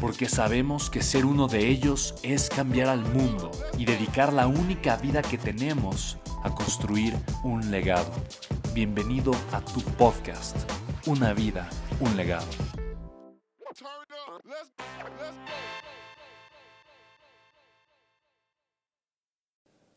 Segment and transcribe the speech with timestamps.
[0.00, 4.96] porque sabemos que ser uno de ellos es cambiar al mundo y dedicar la única
[4.96, 8.10] vida que tenemos a construir un legado.
[8.74, 10.56] Bienvenido a tu podcast,
[11.06, 11.68] Una vida,
[12.00, 12.46] un legado.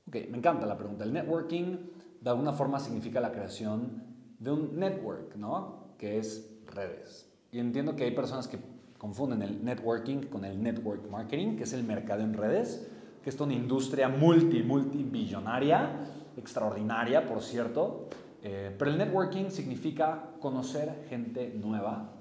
[0.08, 1.04] Ok, me encanta la pregunta.
[1.04, 1.78] El networking
[2.22, 4.04] de alguna forma significa la creación
[4.40, 5.96] de un network, ¿no?
[5.98, 7.30] Que es redes.
[7.52, 8.60] Y entiendo que hay personas que
[9.00, 12.88] confunden el networking con el network marketing, que es el mercado en redes,
[13.24, 16.06] que es una industria multi, multibillonaria,
[16.38, 18.10] extraordinaria, por cierto.
[18.44, 22.12] Eh, pero el networking significa conocer gente nueva,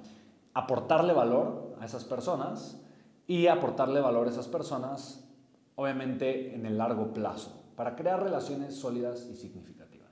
[0.54, 2.80] aportarle valor a esas personas
[3.26, 5.28] y aportarle valor a esas personas,
[5.74, 10.08] obviamente, en el largo plazo, para crear relaciones sólidas y significativas.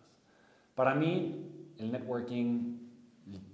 [0.75, 2.86] Para mí, el networking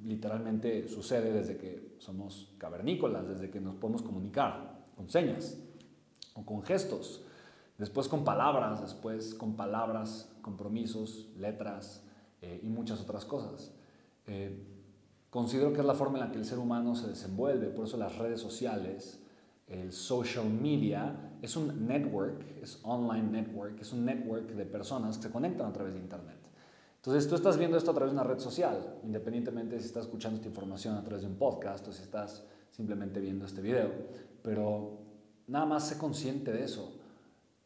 [0.05, 5.59] literalmente sucede desde que somos cavernícolas, desde que nos podemos comunicar con señas
[6.34, 7.23] o con gestos,
[7.78, 12.05] después con palabras, después con palabras, compromisos, letras
[12.43, 13.72] eh, y muchas otras cosas.
[14.27, 14.62] Eh,
[15.31, 17.97] considero que es la forma en la que el ser humano se desenvuelve, por eso
[17.97, 19.21] las redes sociales,
[19.66, 25.25] el social media, es un network, es online network, es un network de personas que
[25.25, 26.41] se conectan a través de Internet.
[27.05, 30.37] Entonces tú estás viendo esto a través de una red social, independientemente si estás escuchando
[30.37, 33.91] esta información a través de un podcast o si estás simplemente viendo este video,
[34.41, 35.01] pero
[35.49, 37.01] nada más sé consciente de eso.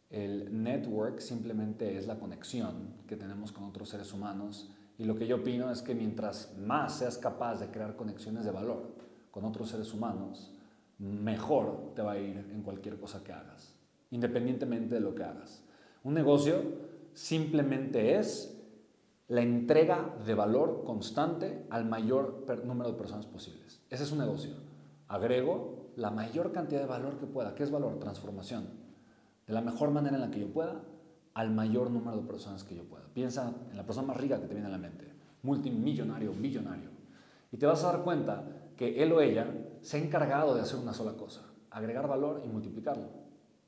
[0.08, 5.26] El network simplemente es la conexión que tenemos con otros seres humanos y lo que
[5.26, 8.94] yo opino es que mientras más seas capaz de crear conexiones de valor
[9.30, 10.54] con otros seres humanos,
[10.98, 13.74] mejor te va a ir en cualquier cosa que hagas,
[14.10, 15.62] independientemente de lo que hagas.
[16.04, 16.62] Un negocio
[17.12, 18.55] simplemente es
[19.28, 23.80] la entrega de valor constante al mayor número de personas posibles.
[23.90, 24.54] Ese es un negocio.
[25.08, 27.54] Agrego la mayor cantidad de valor que pueda.
[27.54, 27.98] ¿Qué es valor?
[27.98, 28.68] Transformación.
[29.46, 30.80] De la mejor manera en la que yo pueda
[31.34, 33.04] al mayor número de personas que yo pueda.
[33.12, 35.12] Piensa en la persona más rica que te viene a la mente.
[35.42, 36.90] Multimillonario, millonario.
[37.50, 38.44] Y te vas a dar cuenta
[38.76, 39.46] que él o ella
[39.80, 41.42] se ha encargado de hacer una sola cosa.
[41.70, 43.08] Agregar valor y multiplicarlo.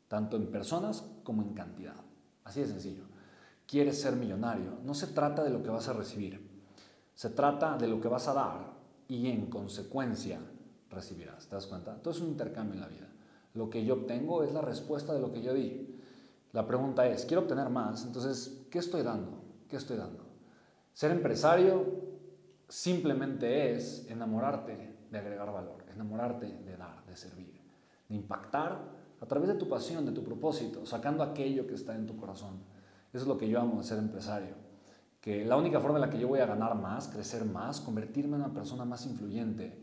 [0.06, 1.96] Tanto en personas como en cantidad.
[2.44, 3.18] Así de sencillo
[3.69, 6.41] quieres ser millonario, no se trata de lo que vas a recibir,
[7.15, 8.73] se trata de lo que vas a dar
[9.06, 10.41] y en consecuencia
[10.91, 11.47] recibirás.
[11.47, 11.95] ¿Te das cuenta?
[11.97, 13.09] Todo es un intercambio en la vida.
[13.55, 16.01] Lo que yo obtengo es la respuesta de lo que yo di.
[16.53, 19.43] La pregunta es, quiero obtener más, entonces, ¿qué estoy dando?
[19.69, 20.25] ¿Qué estoy dando?
[20.95, 21.85] Ser empresario
[22.69, 27.61] simplemente es enamorarte de agregar valor, enamorarte de dar, de servir,
[28.09, 28.79] de impactar
[29.21, 32.61] a través de tu pasión, de tu propósito, sacando aquello que está en tu corazón.
[33.12, 34.54] Eso es lo que yo amo de ser empresario.
[35.20, 38.36] Que la única forma en la que yo voy a ganar más, crecer más, convertirme
[38.36, 39.78] en una persona más influyente,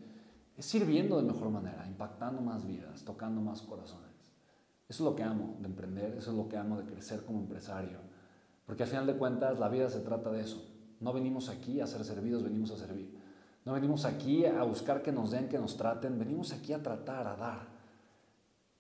[0.55, 4.05] es sirviendo de mejor manera, impactando más vidas, tocando más corazones.
[4.87, 7.39] Eso es lo que amo de emprender, eso es lo que amo de crecer como
[7.39, 7.99] empresario.
[8.65, 10.71] Porque al final de cuentas la vida se trata de eso.
[10.99, 13.15] No venimos aquí a ser servidos, venimos a servir.
[13.65, 17.27] No venimos aquí a buscar que nos den, que nos traten, venimos aquí a tratar,
[17.27, 17.67] a dar.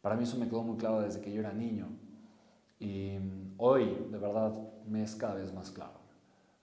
[0.01, 1.87] Para mí eso me quedó muy claro desde que yo era niño.
[2.79, 3.17] Y
[3.57, 4.53] hoy, de verdad,
[4.87, 5.99] me es cada vez más claro.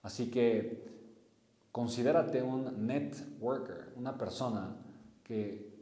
[0.01, 0.83] Así que
[1.71, 4.75] considérate un networker, una persona
[5.23, 5.73] que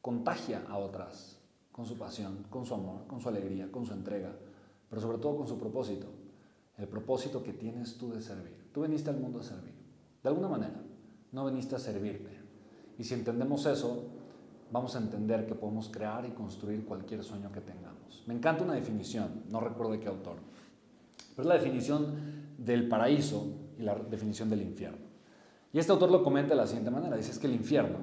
[0.00, 1.38] contagia a otras
[1.70, 4.32] con su pasión, con su amor, con su alegría, con su entrega,
[4.88, 6.06] pero sobre todo con su propósito.
[6.78, 8.70] El propósito que tienes tú de servir.
[8.72, 9.74] Tú viniste al mundo a servir.
[10.22, 10.80] De alguna manera,
[11.32, 12.30] no viniste a servirte.
[12.98, 14.04] Y si entendemos eso,
[14.72, 18.24] vamos a entender que podemos crear y construir cualquier sueño que tengamos.
[18.26, 20.36] Me encanta una definición, no recuerdo de qué autor,
[21.36, 23.46] pero es la definición del paraíso
[23.78, 25.06] y la definición del infierno.
[25.72, 27.98] Y este autor lo comenta de la siguiente manera, dice es que el infierno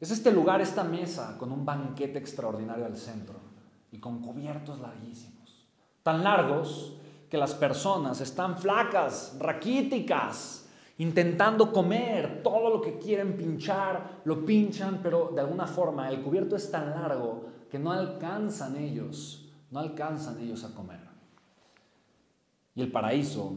[0.00, 3.40] es este lugar, esta mesa con un banquete extraordinario al centro
[3.90, 5.66] y con cubiertos larguísimos,
[6.02, 6.96] tan largos
[7.28, 10.67] que las personas están flacas, raquíticas,
[10.98, 16.56] intentando comer todo lo que quieren pinchar, lo pinchan, pero de alguna forma el cubierto
[16.56, 21.00] es tan largo que no alcanzan ellos, no alcanzan ellos a comer.
[22.74, 23.52] Y el paraíso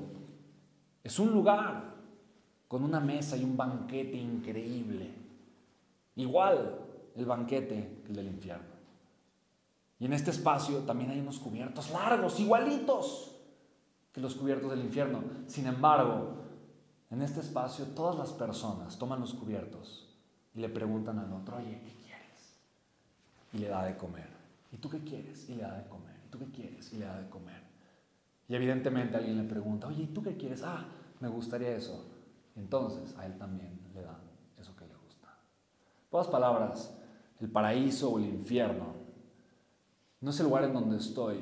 [1.04, 1.96] es un lugar
[2.68, 5.12] con una mesa y un banquete increíble.
[6.16, 6.80] Igual
[7.16, 8.72] el banquete que el del infierno.
[10.00, 13.36] Y en este espacio también hay unos cubiertos largos, igualitos
[14.12, 15.24] que los cubiertos del infierno.
[15.48, 16.42] Sin embargo,
[17.12, 20.08] en este espacio todas las personas toman los cubiertos
[20.56, 22.56] y le preguntan al otro, oye, ¿qué quieres?
[23.54, 24.30] Y le da de comer.
[24.72, 25.50] ¿Y tú qué quieres?
[25.50, 26.16] Y le da de comer.
[26.26, 26.92] ¿Y tú qué quieres?
[26.94, 27.62] Y le da de comer.
[28.48, 30.64] Y evidentemente alguien le pregunta, oye, ¿y tú qué quieres?
[30.64, 30.86] Ah,
[31.20, 32.06] me gustaría eso.
[32.56, 34.22] Entonces a él también le dan
[34.58, 35.28] eso que le gusta.
[36.10, 36.98] Pocas palabras,
[37.42, 38.94] el paraíso o el infierno
[40.22, 41.42] no es el lugar en donde estoy,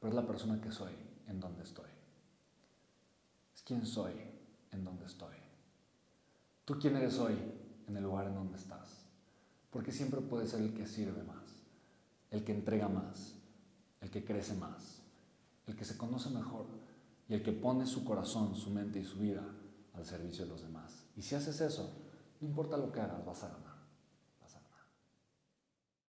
[0.00, 0.92] pero es la persona que soy
[1.28, 1.90] en donde estoy.
[3.54, 4.28] Es quién soy
[4.72, 5.36] en donde estoy.
[6.64, 7.36] ¿Tú quién eres hoy
[7.86, 9.06] en el lugar en donde estás?
[9.70, 11.44] Porque siempre puedes ser el que sirve más,
[12.30, 13.34] el que entrega más,
[14.00, 15.02] el que crece más,
[15.66, 16.66] el que se conoce mejor
[17.28, 19.44] y el que pone su corazón, su mente y su vida
[19.94, 21.04] al servicio de los demás.
[21.16, 21.90] Y si haces eso,
[22.40, 23.67] no importa lo que hagas, vas a ganar.